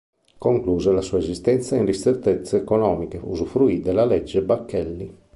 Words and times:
Concluse 0.39 0.91
la 0.91 1.01
sua 1.01 1.19
esistenza 1.19 1.75
in 1.75 1.85
ristrettezze 1.85 2.57
economiche, 2.57 3.19
usufruì 3.23 3.81
della 3.81 4.03
legge 4.03 4.41
Bacchelli. 4.41 5.15